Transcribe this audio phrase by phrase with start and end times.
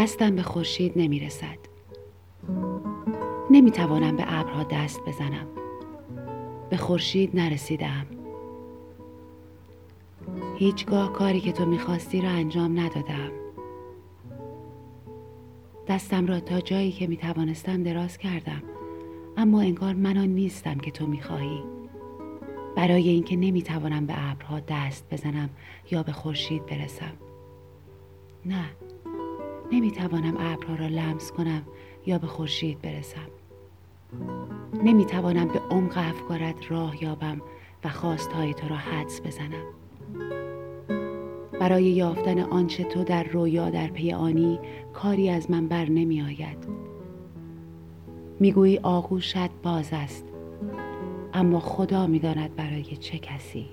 [0.00, 1.58] دستم به خورشید نمی رسد
[3.50, 5.46] نمی توانم به ابرها دست بزنم.
[6.70, 8.06] به خورشید نرسیدم.
[10.56, 13.30] هیچگاه کاری که تو می‌خواستی را انجام ندادم.
[15.88, 18.62] دستم را تا جایی که می‌توانستم دراز کردم.
[19.36, 21.62] اما انگار من آن نیستم که تو می‌خواهی.
[22.76, 25.50] برای اینکه نمی‌توانم به ابرها دست بزنم
[25.90, 27.12] یا به خورشید برسم.
[28.46, 28.64] نه.
[29.72, 31.62] نمی‌توانم ابرها را لمس کنم
[32.06, 33.30] یا به خورشید برسم.
[34.84, 37.40] نمی‌توانم به عمق افکارت راه یابم
[37.84, 39.64] و خواستهای تو را حدس بزنم.
[41.60, 44.58] برای یافتن آنچه تو در رویا در پی آنی
[44.92, 46.68] کاری از من بر نمی آید.
[48.40, 50.24] می‌گویی آغوشت باز است
[51.34, 53.66] اما خدا می‌داند برای چه کسی.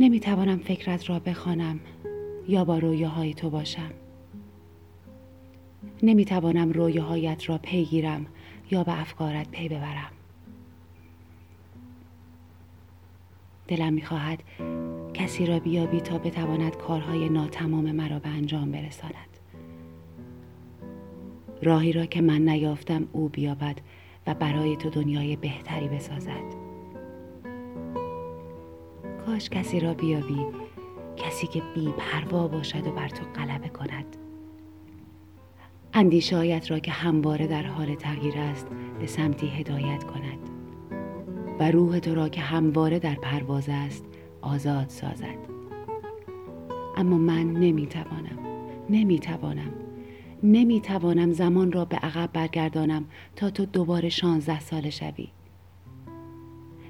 [0.00, 1.80] نمی‌توانم فکرت را بخوانم
[2.48, 3.90] یا با رویاهای تو باشم؟
[6.02, 8.26] نمی‌توانم رویاهایت را پیگیرم
[8.70, 10.12] یا به افکارت پی ببرم.
[13.68, 14.42] دلم می‌خواهد
[15.14, 19.38] کسی را بیابی تا بتواند کارهای ناتمام مرا به انجام برساند.
[21.62, 23.78] راهی را که من نیافتم او بیابد
[24.26, 26.62] و برای تو دنیای بهتری بسازد.
[29.26, 30.46] کاش کسی را بیابی
[31.16, 34.16] کسی که بی پروا باشد و بر تو غلبه کند.
[35.94, 38.66] اندیشایت را که همواره در حال تغییر است
[39.00, 40.38] به سمتی هدایت کند.
[41.60, 44.04] و روح تو را که همواره در پرواز است
[44.40, 45.38] آزاد سازد.
[46.96, 48.38] اما من نمی‌توانم
[48.90, 49.72] نمی‌توانم
[50.42, 53.04] نمی‌توانم زمان را به عقب برگردانم
[53.36, 55.28] تا تو دوباره شانزده ساله شوی.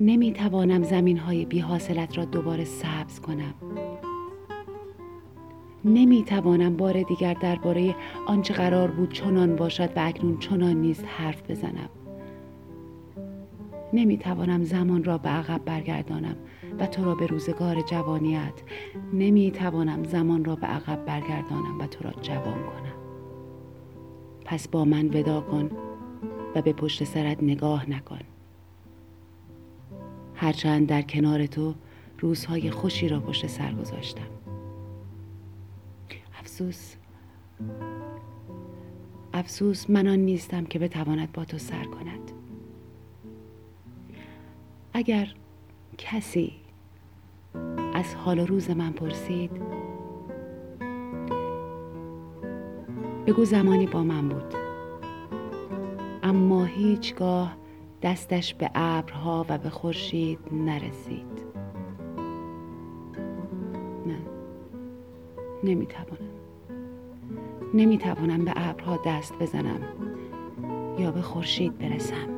[0.00, 3.54] نمی‌توانم زمین های بی حاصلت را دوباره سبز کنم.
[5.84, 7.94] نمی‌توانم بار دیگر درباره
[8.26, 11.88] آنچه قرار بود چنان باشد و اکنون چنان نیست حرف بزنم.
[13.92, 16.36] نمی‌توانم زمان را به عقب برگردانم
[16.78, 18.62] و تو را به روزگار جوانیت.
[19.12, 22.94] نمی‌توانم زمان را به عقب برگردانم و تو را جوان کنم.
[24.44, 25.70] پس با من ودا کن
[26.54, 28.18] و به پشت سرت نگاه نکن.
[30.34, 31.74] هرچند در کنار تو
[32.18, 34.26] روزهای خوشی را پشت سر گذاشتم.
[36.38, 36.94] افسوس.
[39.34, 42.32] افسوس من آن نیستم که بتواند با تو سر کند.
[44.92, 45.34] اگر
[45.98, 46.52] کسی
[47.94, 49.50] از حال و روز من پرسید
[53.26, 54.54] بگو زمانی با من بود.
[56.22, 57.56] اما هیچگاه
[58.04, 61.44] دستش به ابرها و به خورشید نرسید.
[64.06, 64.18] نه.
[65.64, 66.30] نمی‌توانم.
[67.74, 69.80] نمی‌توانم به ابرها دست بزنم
[70.98, 72.33] یا به خورشید برسم.